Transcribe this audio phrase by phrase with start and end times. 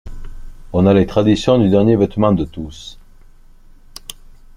[0.73, 2.97] On a les traditions du dernier vêtement de tous.